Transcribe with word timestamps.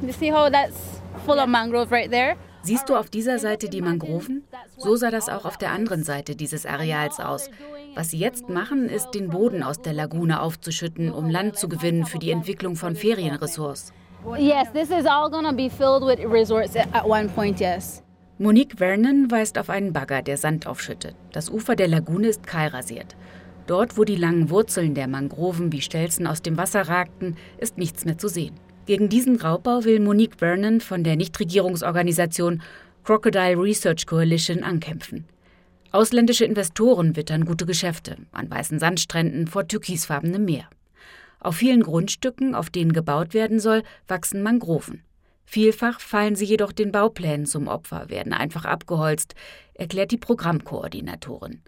You 0.00 0.12
see 0.12 0.30
how 0.30 0.50
that's 0.50 1.02
full 1.26 1.38
of 1.38 1.48
mangrove 1.48 1.90
right 1.90 2.10
there? 2.10 2.36
Siehst 2.62 2.88
du 2.88 2.96
auf 2.96 3.08
dieser 3.10 3.38
Seite 3.38 3.68
die 3.68 3.80
Mangroven? 3.80 4.44
So 4.76 4.96
sah 4.96 5.10
das 5.10 5.28
auch 5.28 5.44
auf 5.44 5.56
der 5.56 5.72
anderen 5.72 6.04
Seite 6.04 6.36
dieses 6.36 6.66
Areals 6.66 7.18
aus. 7.18 7.50
Was 7.94 8.10
sie 8.10 8.18
jetzt 8.18 8.48
machen, 8.48 8.88
ist, 8.88 9.10
den 9.12 9.30
Boden 9.30 9.62
aus 9.62 9.80
der 9.80 9.92
Lagune 9.92 10.40
aufzuschütten, 10.40 11.10
um 11.10 11.30
Land 11.30 11.56
zu 11.56 11.68
gewinnen 11.68 12.04
für 12.04 12.18
die 12.18 12.30
Entwicklung 12.30 12.76
von 12.76 12.94
Ferienressorts. 12.94 13.92
Yes, 14.36 14.70
this 14.72 14.90
is 14.90 15.06
all 15.06 15.30
gonna 15.30 15.52
be 15.52 15.70
filled 15.70 16.02
with 16.02 16.20
resorts 16.24 16.76
at 16.76 17.04
one 17.04 17.28
point, 17.28 17.58
yes. 17.58 18.02
Monique 18.38 18.76
Vernon 18.78 19.30
weist 19.30 19.58
auf 19.58 19.70
einen 19.70 19.92
Bagger, 19.92 20.22
der 20.22 20.36
Sand 20.36 20.66
aufschüttet. 20.66 21.16
Das 21.32 21.50
Ufer 21.50 21.74
der 21.74 21.88
Lagune 21.88 22.28
ist 22.28 22.46
kahlrasiert. 22.46 23.16
Dort, 23.66 23.98
wo 23.98 24.04
die 24.04 24.16
langen 24.16 24.50
Wurzeln 24.50 24.94
der 24.94 25.08
Mangroven 25.08 25.72
wie 25.72 25.80
Stelzen 25.80 26.26
aus 26.26 26.40
dem 26.42 26.56
Wasser 26.56 26.82
ragten, 26.82 27.36
ist 27.58 27.78
nichts 27.78 28.04
mehr 28.04 28.16
zu 28.16 28.28
sehen. 28.28 28.54
Gegen 28.88 29.10
diesen 29.10 29.36
Raubbau 29.36 29.84
will 29.84 30.00
Monique 30.00 30.36
Vernon 30.38 30.80
von 30.80 31.04
der 31.04 31.14
Nichtregierungsorganisation 31.14 32.62
Crocodile 33.04 33.62
Research 33.62 34.06
Coalition 34.06 34.62
ankämpfen. 34.62 35.26
Ausländische 35.92 36.46
Investoren 36.46 37.14
wittern 37.14 37.44
gute 37.44 37.66
Geschäfte 37.66 38.16
an 38.32 38.50
weißen 38.50 38.78
Sandstränden 38.78 39.46
vor 39.46 39.68
türkisfarbenem 39.68 40.42
Meer. 40.42 40.70
Auf 41.38 41.56
vielen 41.56 41.82
Grundstücken, 41.82 42.54
auf 42.54 42.70
denen 42.70 42.94
gebaut 42.94 43.34
werden 43.34 43.60
soll, 43.60 43.82
wachsen 44.06 44.42
Mangroven. 44.42 45.02
Vielfach 45.44 46.00
fallen 46.00 46.34
sie 46.34 46.46
jedoch 46.46 46.72
den 46.72 46.90
Bauplänen 46.90 47.44
zum 47.44 47.68
Opfer, 47.68 48.08
werden 48.08 48.32
einfach 48.32 48.64
abgeholzt, 48.64 49.34
erklärt 49.74 50.12
die 50.12 50.16
Programmkoordinatorin. 50.16 51.60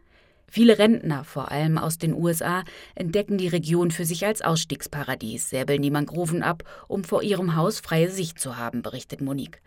Viele 0.52 0.78
Rentner, 0.78 1.22
vor 1.22 1.52
allem 1.52 1.78
aus 1.78 1.96
den 1.96 2.12
USA, 2.12 2.64
entdecken 2.96 3.38
die 3.38 3.46
Region 3.46 3.92
für 3.92 4.04
sich 4.04 4.26
als 4.26 4.42
Ausstiegsparadies, 4.42 5.48
säbeln 5.48 5.80
die 5.80 5.92
Mangroven 5.92 6.42
ab, 6.42 6.64
um 6.88 7.04
vor 7.04 7.22
ihrem 7.22 7.54
Haus 7.54 7.78
freie 7.78 8.10
Sicht 8.10 8.40
zu 8.40 8.56
haben, 8.56 8.82
berichtet 8.82 9.20
Monique. 9.20 9.62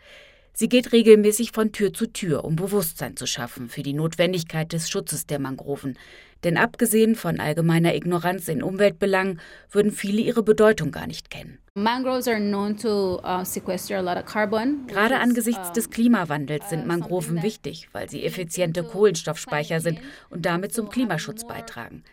Sie 0.55 0.69
geht 0.69 0.91
regelmäßig 0.91 1.51
von 1.51 1.71
Tür 1.71 1.93
zu 1.93 2.05
Tür, 2.05 2.45
um 2.45 2.55
Bewusstsein 2.55 3.17
zu 3.17 3.25
schaffen 3.25 3.69
für 3.69 3.81
die 3.81 3.93
Notwendigkeit 3.93 4.71
des 4.71 4.87
Schutzes 4.87 5.25
der 5.25 5.39
Mangroven. 5.39 5.97
Denn 6.43 6.57
abgesehen 6.57 7.15
von 7.15 7.39
allgemeiner 7.39 7.95
Ignoranz 7.95 8.47
in 8.49 8.61
Umweltbelangen 8.61 9.39
würden 9.71 9.91
viele 9.91 10.21
ihre 10.21 10.43
Bedeutung 10.43 10.91
gar 10.91 11.07
nicht 11.07 11.31
kennen. 11.31 11.57
Uh, 11.75 11.81
Gerade 14.87 15.19
angesichts 15.19 15.71
des 15.71 15.89
Klimawandels 15.89 16.69
sind 16.69 16.85
Mangroven 16.85 17.41
wichtig, 17.41 17.89
weil 17.91 18.07
sie 18.09 18.23
effiziente 18.23 18.83
Kohlenstoffspeicher 18.83 19.79
sind 19.79 19.99
und 20.29 20.45
damit 20.45 20.71
zum 20.71 20.89
Klimaschutz 20.89 21.47
beitragen. 21.47 22.03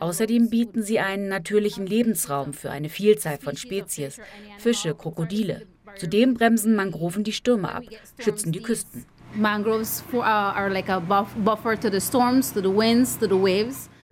Außerdem 0.00 0.50
bieten 0.50 0.82
sie 0.82 0.98
einen 0.98 1.28
natürlichen 1.28 1.86
Lebensraum 1.86 2.52
für 2.52 2.70
eine 2.70 2.90
Vielzahl 2.90 3.38
von 3.38 3.56
Spezies, 3.56 4.18
Fische, 4.58 4.94
Krokodile. 4.94 5.66
Zudem 5.98 6.34
bremsen 6.34 6.76
Mangroven 6.76 7.24
die 7.24 7.32
Stürme 7.32 7.72
ab, 7.72 7.84
schützen 8.18 8.52
die 8.52 8.62
Küsten. 8.62 9.04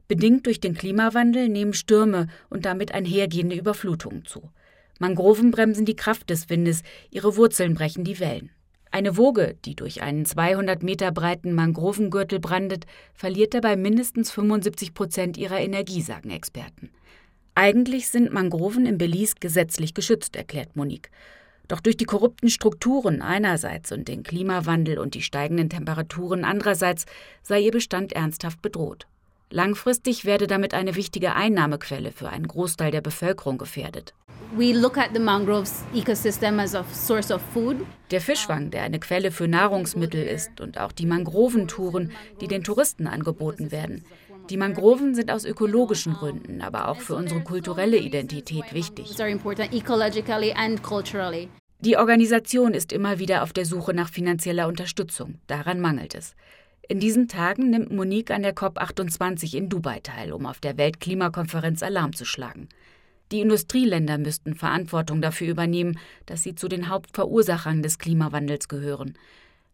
Bedingt 0.09 0.47
durch 0.47 0.61
den 0.61 0.75
Klimawandel 0.75 1.49
nehmen 1.49 1.73
Stürme 1.73 2.29
und 2.51 2.65
damit 2.65 2.93
einhergehende 2.93 3.57
Überflutungen 3.57 4.25
zu. 4.25 4.51
Mangroven 4.99 5.51
bremsen 5.51 5.87
die 5.87 5.97
Kraft 5.97 6.31
des 6.31 6.51
Windes, 6.51 6.83
ihre 7.11 7.37
Wurzeln 7.37 7.75
brechen 7.75 8.05
die 8.05 8.21
Wellen. 8.21 8.51
Eine 8.91 9.17
Woge, 9.17 9.57
die 9.65 9.75
durch 9.75 10.03
einen 10.03 10.25
200 10.25 10.83
Meter 10.83 11.11
breiten 11.11 11.53
Mangrovengürtel 11.53 12.39
brandet, 12.39 12.85
verliert 13.13 13.55
dabei 13.55 13.77
mindestens 13.77 14.31
75 14.31 14.95
Prozent 14.95 15.37
ihrer 15.37 15.59
Energie, 15.59 16.01
sagen 16.01 16.31
Experten. 16.31 16.91
Eigentlich 17.57 18.09
sind 18.09 18.33
Mangroven 18.33 18.87
im 18.87 18.99
Belize 18.99 19.35
gesetzlich 19.41 19.95
geschützt, 19.95 20.37
erklärt 20.37 20.77
Monique. 20.77 21.11
Doch 21.69 21.81
durch 21.81 21.97
die 21.97 22.05
korrupten 22.05 22.51
Strukturen 22.51 23.23
einerseits 23.23 23.91
und 23.91 24.09
den 24.09 24.23
Klimawandel 24.23 24.99
und 24.99 25.15
die 25.15 25.23
steigenden 25.23 25.71
Temperaturen 25.71 26.45
andererseits 26.45 27.07
sei 27.43 27.61
ihr 27.61 27.73
Bestand 27.73 28.13
ernsthaft 28.13 28.61
bedroht. 28.61 29.07
Langfristig 29.51 30.25
werde 30.25 30.47
damit 30.47 30.75
eine 30.75 30.97
wichtige 30.97 31.35
Einnahmequelle 31.35 32.11
für 32.11 32.29
einen 32.29 32.49
Großteil 32.49 32.91
der 32.91 33.03
Bevölkerung 33.03 33.57
gefährdet. 33.57 34.13
Der 38.11 38.21
Fischfang, 38.21 38.71
der 38.71 38.83
eine 38.83 39.01
Quelle 39.01 39.31
für 39.31 39.49
Nahrungsmittel 39.49 40.23
ist, 40.23 40.61
und 40.61 40.79
auch 40.79 40.93
die 40.93 41.07
Mangroventouren, 41.07 42.13
die 42.41 42.49
den 42.49 42.63
Touristen 42.63 43.07
angeboten 43.07 43.73
werden. 43.73 44.05
Die 44.51 44.57
Mangroven 44.59 45.15
sind 45.15 45.31
aus 45.31 45.45
ökologischen 45.45 46.13
Gründen, 46.13 46.61
aber 46.61 46.89
auch 46.89 47.01
für 47.01 47.15
unsere 47.15 47.41
kulturelle 47.41 47.97
Identität 47.97 48.75
wichtig. 48.75 49.17
Die 51.81 51.97
Organisation 51.97 52.75
ist 52.75 52.93
immer 52.93 53.19
wieder 53.19 53.43
auf 53.43 53.53
der 53.53 53.65
Suche 53.65 53.95
nach 53.95 54.11
finanzieller 54.11 54.69
Unterstützung. 54.69 55.39
Daran 55.47 55.81
mangelt 55.81 56.15
es. 56.15 56.35
In 56.87 57.01
diesen 57.01 57.29
Tagen 57.29 57.71
nimmt 57.71 57.91
Monique 57.91 58.31
an 58.31 58.43
der 58.43 58.55
COP28 58.55 59.55
in 59.57 59.71
Dubai 59.71 60.01
teil, 60.01 60.33
um 60.33 60.45
auf 60.45 60.61
der 60.61 60.77
Weltklimakonferenz 60.77 61.83
Alarm 61.83 62.15
zu 62.15 62.27
schlagen. 62.27 62.69
Die 63.33 63.41
Industrieländer 63.41 64.19
müssten 64.19 64.55
Verantwortung 64.55 65.23
dafür 65.23 65.49
übernehmen, 65.49 65.99
dass 66.27 66.43
sie 66.43 66.55
zu 66.55 66.69
den 66.69 66.91
Hauptverursachern 66.91 67.83
des 67.83 67.99
Klimawandels 67.99 68.69
gehören. 68.69 69.15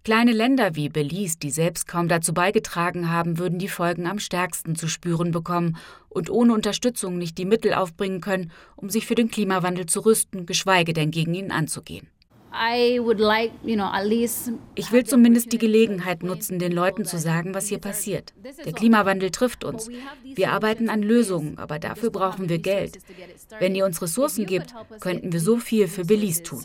Kleine 0.02 0.32
Länder 0.32 0.76
wie 0.76 0.88
Belize, 0.88 1.38
die 1.38 1.50
selbst 1.50 1.86
kaum 1.86 2.08
dazu 2.08 2.32
beigetragen 2.32 3.10
haben, 3.10 3.38
würden 3.38 3.58
die 3.58 3.68
Folgen 3.68 4.06
am 4.06 4.18
stärksten 4.18 4.74
zu 4.74 4.88
spüren 4.88 5.30
bekommen 5.30 5.76
und 6.08 6.30
ohne 6.30 6.54
Unterstützung 6.54 7.18
nicht 7.18 7.36
die 7.36 7.44
Mittel 7.44 7.74
aufbringen 7.74 8.22
können, 8.22 8.50
um 8.76 8.88
sich 8.88 9.06
für 9.06 9.14
den 9.14 9.30
Klimawandel 9.30 9.84
zu 9.84 10.00
rüsten, 10.00 10.46
geschweige 10.46 10.94
denn 10.94 11.10
gegen 11.10 11.34
ihn 11.34 11.50
anzugehen. 11.50 12.08
Ich 14.74 14.90
will 14.90 15.04
zumindest 15.04 15.52
die 15.52 15.58
Gelegenheit 15.58 16.22
nutzen, 16.22 16.58
den 16.58 16.72
Leuten 16.72 17.04
zu 17.04 17.18
sagen, 17.18 17.54
was 17.54 17.68
hier 17.68 17.78
passiert. 17.78 18.32
Der 18.64 18.72
Klimawandel 18.72 19.30
trifft 19.30 19.64
uns. 19.64 19.88
Wir 20.24 20.50
arbeiten 20.50 20.88
an 20.88 21.02
Lösungen, 21.02 21.58
aber 21.58 21.78
dafür 21.78 22.10
brauchen 22.10 22.48
wir 22.48 22.58
Geld. 22.58 22.98
Wenn 23.60 23.74
ihr 23.74 23.84
uns 23.84 24.02
Ressourcen 24.02 24.46
gebt, 24.46 24.74
könnten 24.98 25.32
wir 25.32 25.40
so 25.40 25.58
viel 25.58 25.86
für 25.86 26.04
Belize 26.04 26.42
tun. 26.42 26.64